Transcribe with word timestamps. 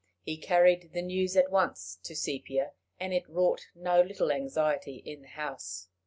He 0.23 0.35
carried 0.35 0.93
the 0.93 1.03
news 1.03 1.37
at 1.37 1.51
once 1.51 1.99
to 2.05 2.15
Sepia, 2.15 2.71
and 2.99 3.13
it 3.13 3.29
wrought 3.29 3.67
no 3.75 4.01
little 4.01 4.31
anxiety 4.31 4.95
in 4.95 5.21
the 5.21 5.27
house. 5.27 5.89